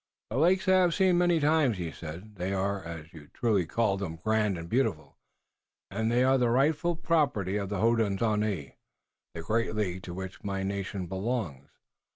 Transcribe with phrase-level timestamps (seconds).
[0.31, 2.37] "The lakes I have seen many times," he said.
[2.37, 5.19] "They are, as you truly call them, grand and beautiful,
[5.91, 8.77] and they are the rightful property of the Hodenosaunee,
[9.35, 11.69] the great League to which my nation belongs.